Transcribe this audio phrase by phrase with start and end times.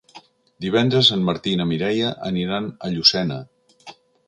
[0.65, 3.41] Divendres en Martí i na Mireia aniran a Llucena.